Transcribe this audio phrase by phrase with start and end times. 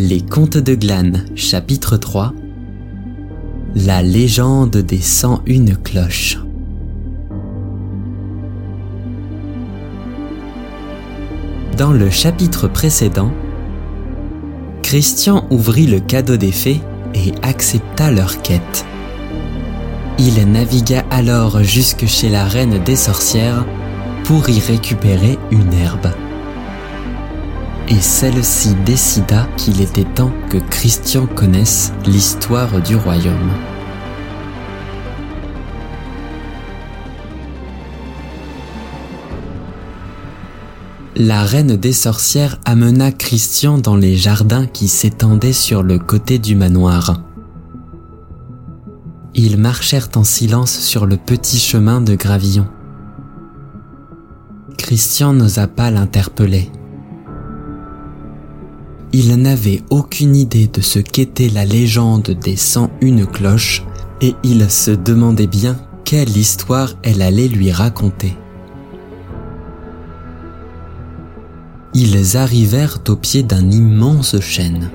[0.00, 2.32] Les Contes de Glane, chapitre 3
[3.74, 6.38] La légende des 101 cloches.
[11.76, 13.32] Dans le chapitre précédent,
[14.82, 16.80] Christian ouvrit le cadeau des fées
[17.14, 18.86] et accepta leur quête.
[20.20, 23.66] Il navigua alors jusque chez la reine des sorcières
[24.22, 26.12] pour y récupérer une herbe
[27.90, 33.50] et celle-ci décida qu'il était temps que Christian connaisse l'histoire du royaume.
[41.16, 46.54] La reine des sorcières amena Christian dans les jardins qui s'étendaient sur le côté du
[46.54, 47.22] manoir.
[49.34, 52.68] Ils marchèrent en silence sur le petit chemin de gravillon.
[54.76, 56.70] Christian n'osa pas l'interpeller.
[59.12, 63.82] Il n'avait aucune idée de ce qu'était la légende des 101 cloches
[64.20, 68.36] et il se demandait bien quelle histoire elle allait lui raconter.
[71.94, 74.90] Ils arrivèrent au pied d'un immense chêne.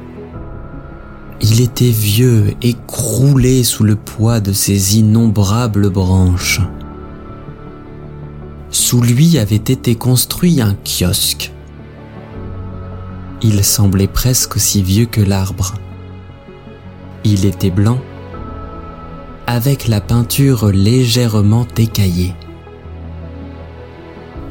[1.41, 6.61] Il était vieux et croulé sous le poids de ses innombrables branches.
[8.69, 11.53] Sous lui avait été construit un kiosque
[13.44, 15.75] il semblait presque aussi vieux que l'arbre.
[17.25, 18.00] Il était blanc,
[19.47, 22.33] avec la peinture légèrement écaillée.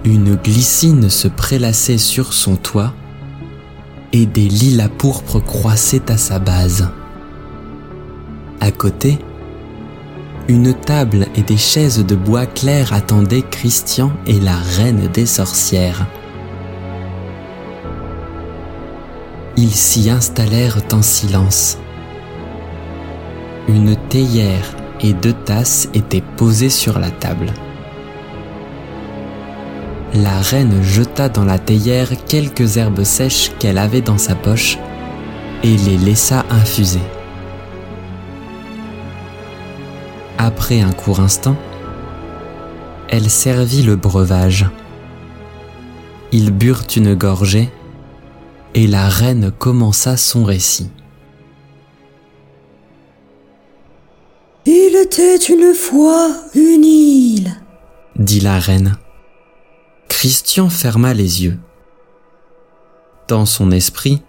[0.05, 2.93] Une glycine se prélassait sur son toit
[4.13, 6.89] et des lilas pourpres croissaient à sa base.
[8.61, 9.19] À côté,
[10.49, 16.07] une table et des chaises de bois clair attendaient Christian et la reine des sorcières.
[19.57, 21.77] Ils s'y installèrent en silence.
[23.69, 27.53] Une théière et deux tasses étaient posées sur la table.
[30.15, 34.79] La reine jeta dans la théière quelques herbes sèches qu'elle avait dans sa poche
[35.63, 37.03] et les laissa infuser.
[40.39, 41.57] Après un court instant,
[43.09, 44.67] elle servit le breuvage.
[46.33, 47.71] Ils burent une gorgée
[48.75, 50.91] et la reine commença son récit.
[54.65, 57.53] Il était une fois une île,
[58.17, 58.97] dit la reine.
[60.09, 61.59] Christian ferma les yeux.
[63.29, 64.23] Dans son esprit,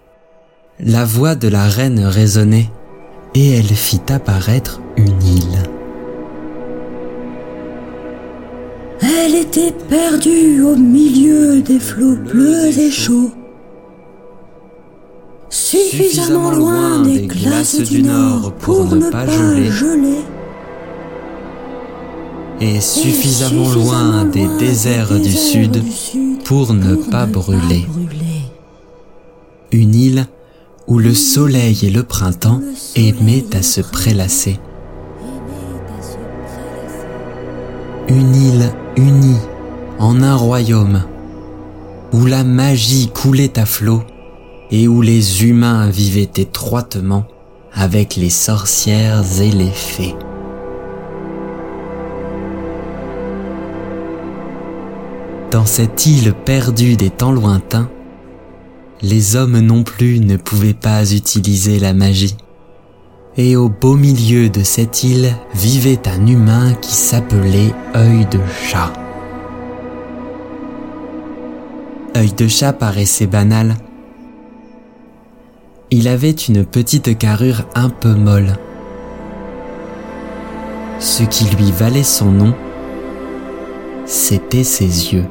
[0.80, 2.70] la voix de la reine résonnait
[3.34, 5.62] et elle fit apparaître une île.
[9.00, 13.32] Elle était perdue au milieu des flots bleus et chauds
[15.74, 19.70] suffisamment loin des glaces du Nord pour ne pas geler,
[22.60, 25.82] et suffisamment loin des déserts du Sud
[26.44, 27.86] pour ne pas brûler.
[29.72, 30.26] Une île
[30.86, 32.60] où le soleil et le printemps
[32.94, 34.60] aimaient à se prélasser.
[38.08, 39.40] Une île unie
[39.98, 41.02] en un royaume
[42.12, 44.02] où la magie coulait à flot
[44.70, 47.26] et où les humains vivaient étroitement
[47.72, 50.14] avec les sorcières et les fées.
[55.50, 57.88] Dans cette île perdue des temps lointains,
[59.02, 62.36] les hommes non plus ne pouvaient pas utiliser la magie.
[63.36, 68.92] Et au beau milieu de cette île vivait un humain qui s'appelait œil de chat.
[72.16, 73.76] œil de chat paraissait banal,
[75.96, 78.54] il avait une petite carrure un peu molle.
[80.98, 82.52] Ce qui lui valait son nom,
[84.04, 85.26] c'était ses yeux.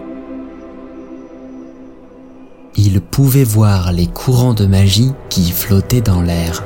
[2.77, 6.63] Il pouvait voir les courants de magie qui flottaient dans l'air.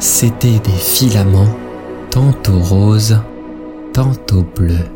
[0.00, 1.54] C'étaient des filaments
[2.10, 3.20] tantôt roses,
[3.92, 4.90] tantôt bleus.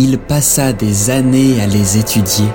[0.00, 2.46] Il passa des années à les étudier,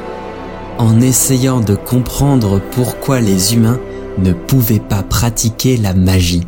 [0.78, 3.82] en essayant de comprendre pourquoi les humains
[4.18, 6.48] ne pouvaient pas pratiquer la magie.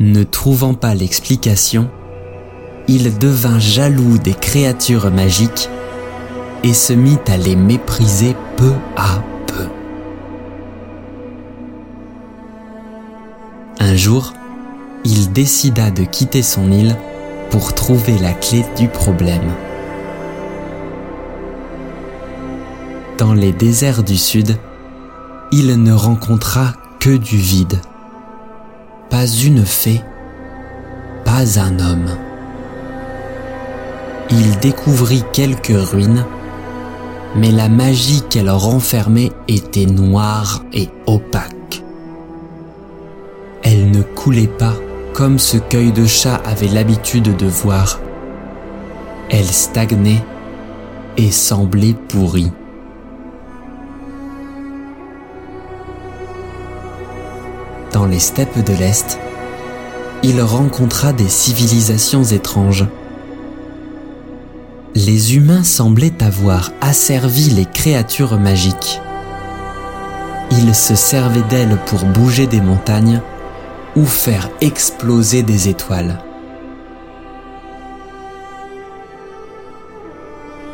[0.00, 1.90] Ne trouvant pas l'explication,
[2.88, 5.70] il devint jaloux des créatures magiques
[6.64, 9.68] et se mit à les mépriser peu à peu.
[13.78, 14.32] Un jour,
[15.04, 16.96] il décida de quitter son île
[17.52, 19.52] pour trouver la clé du problème.
[23.18, 24.56] Dans les déserts du sud,
[25.52, 27.78] il ne rencontra que du vide.
[29.10, 30.00] Pas une fée,
[31.26, 32.16] pas un homme.
[34.30, 36.24] Il découvrit quelques ruines,
[37.36, 41.82] mais la magie qu'elle renfermait était noire et opaque.
[43.62, 44.72] Elle ne coulait pas
[45.14, 48.00] comme ce cueil de chat avait l'habitude de voir.
[49.30, 50.24] Elle stagnait
[51.16, 52.52] et semblait pourrie.
[57.92, 59.18] Dans les steppes de l'Est,
[60.22, 62.86] il rencontra des civilisations étranges.
[64.94, 69.00] Les humains semblaient avoir asservi les créatures magiques.
[70.50, 73.20] Ils se servaient d'elles pour bouger des montagnes
[73.96, 76.18] ou faire exploser des étoiles.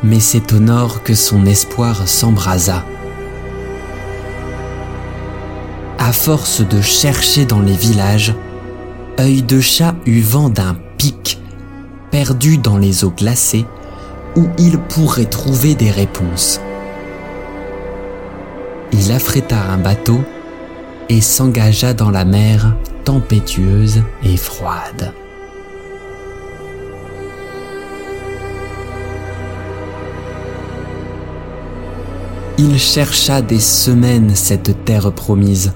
[0.02, 2.84] Mais c'est au nord que son espoir s'embrasa.
[5.98, 8.34] À force de chercher dans les villages,
[9.18, 11.40] œil de chat eut vent d'un pic
[12.10, 13.66] perdu dans les eaux glacées
[14.36, 16.60] où il pourrait trouver des réponses.
[18.92, 20.20] Il affréta un bateau
[21.08, 22.74] et s'engagea dans la mer
[23.08, 25.14] tempétueuse et froide.
[32.58, 35.72] Il chercha des semaines cette terre promise.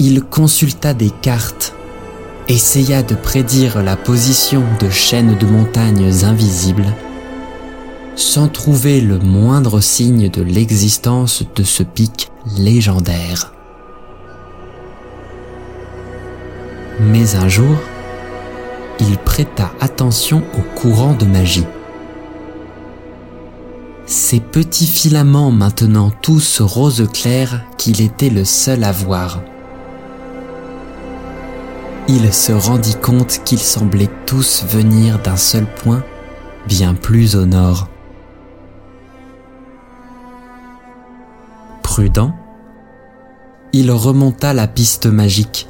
[0.00, 1.72] Il consulta des cartes,
[2.48, 6.92] essaya de prédire la position de chaînes de montagnes invisibles,
[8.16, 13.52] sans trouver le moindre signe de l'existence de ce pic légendaire.
[17.00, 17.76] Mais un jour,
[18.98, 21.66] il prêta attention au courant de magie.
[24.06, 29.42] Ces petits filaments maintenant tous rose clair qu'il était le seul à voir.
[32.08, 36.02] Il se rendit compte qu'ils semblaient tous venir d'un seul point,
[36.66, 37.88] bien plus au nord.
[41.82, 42.34] Prudent,
[43.72, 45.68] il remonta la piste magique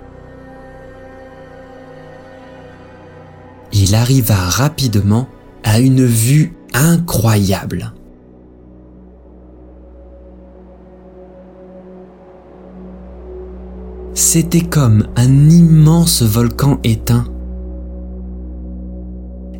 [3.88, 5.28] il arriva rapidement
[5.64, 7.94] à une vue incroyable.
[14.14, 17.24] C'était comme un immense volcan éteint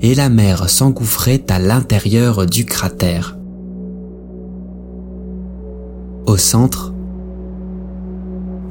[0.01, 3.39] et la mer s'engouffrait à l'intérieur du cratère.
[6.27, 6.93] Au centre,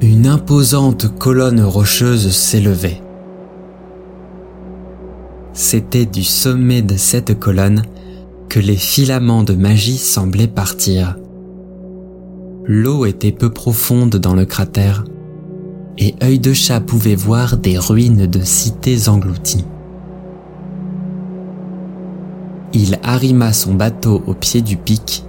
[0.00, 3.02] une imposante colonne rocheuse s'élevait.
[5.60, 7.82] C'était du sommet de cette colonne
[8.48, 11.16] que les filaments de magie semblaient partir.
[12.64, 15.02] L'eau était peu profonde dans le cratère,
[15.98, 19.64] et œil de chat pouvait voir des ruines de cités englouties.
[22.72, 25.24] Il arrima son bateau au pied du pic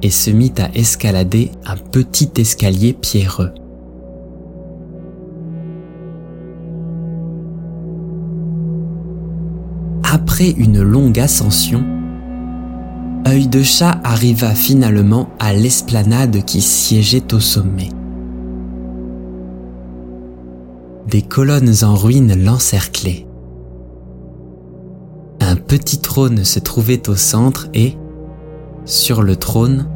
[0.00, 3.52] et se mit à escalader un petit escalier pierreux.
[10.10, 11.84] Après une longue ascension,
[13.26, 17.90] œil de chat arriva finalement à l'esplanade qui siégeait au sommet.
[21.08, 23.26] Des colonnes en ruine l'encerclaient.
[25.40, 27.98] Un petit trône se trouvait au centre et,
[28.86, 29.90] sur le trône,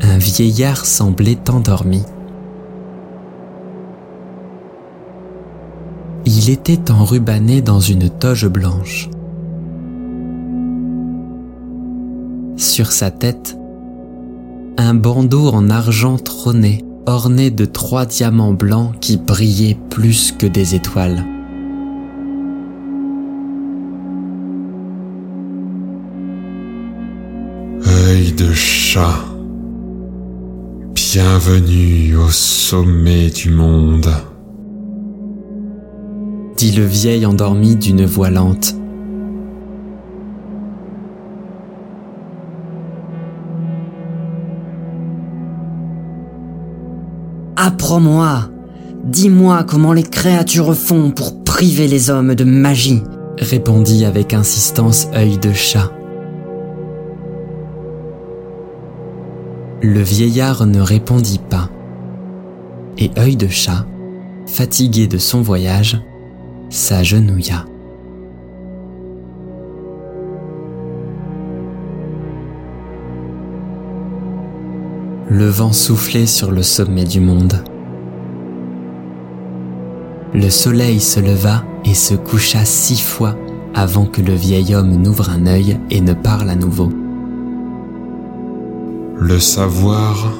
[0.00, 2.02] un vieillard semblait endormi.
[6.28, 9.08] Il était enrubanné dans une toge blanche.
[12.56, 13.56] Sur sa tête,
[14.76, 20.74] un bandeau en argent trônait, orné de trois diamants blancs qui brillaient plus que des
[20.74, 21.24] étoiles.
[27.86, 29.24] Œil de chat,
[30.92, 34.10] bienvenue au sommet du monde
[36.56, 38.74] dit le vieil endormi d'une voix lente.
[47.56, 48.48] Apprends-moi,
[49.04, 53.02] dis-moi comment les créatures font pour priver les hommes de magie,
[53.38, 55.90] répondit avec insistance œil de chat.
[59.82, 61.68] Le vieillard ne répondit pas,
[62.98, 63.84] et œil de chat,
[64.46, 66.00] fatigué de son voyage,
[66.76, 67.64] s'agenouilla.
[75.28, 77.64] Le vent soufflait sur le sommet du monde.
[80.34, 83.34] Le soleil se leva et se coucha six fois
[83.74, 86.90] avant que le vieil homme n'ouvre un œil et ne parle à nouveau.
[89.18, 90.30] Le savoir...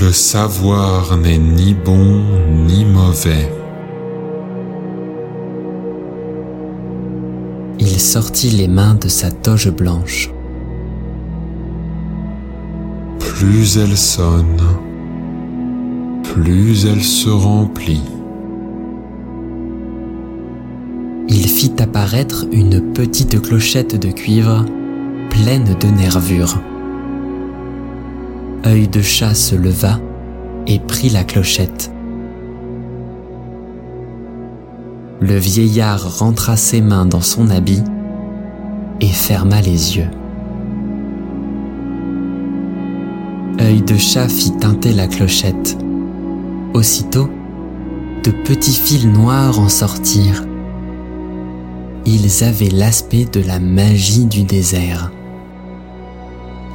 [0.00, 2.22] Le savoir n'est ni bon
[2.66, 3.50] ni mauvais.
[7.96, 10.30] Il sortit les mains de sa toge blanche.
[13.18, 14.60] Plus elle sonne,
[16.22, 18.02] plus elle se remplit.
[21.30, 24.66] Il fit apparaître une petite clochette de cuivre
[25.30, 26.60] pleine de nervures.
[28.66, 30.00] Œil de chat se leva
[30.66, 31.95] et prit la clochette.
[35.20, 37.82] Le vieillard rentra ses mains dans son habit
[39.00, 40.10] et ferma les yeux.
[43.58, 45.78] Œil de chat fit teinter la clochette.
[46.74, 47.30] Aussitôt,
[48.24, 50.44] de petits fils noirs en sortirent.
[52.04, 55.10] Ils avaient l'aspect de la magie du désert.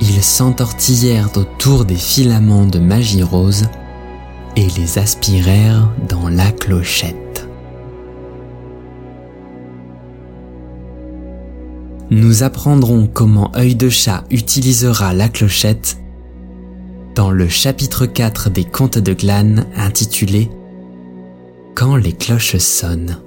[0.02, 3.68] Ils s'entortillèrent autour des filaments de magie rose
[4.56, 7.31] et les aspirèrent dans la clochette.
[12.12, 15.98] Nous apprendrons comment œil de chat utilisera la clochette
[17.15, 20.50] dans le chapitre 4 des contes de Glane intitulé
[21.74, 23.18] Quand les cloches sonnent.